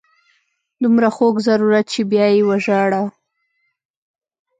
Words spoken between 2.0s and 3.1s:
بیا یې وژاړو.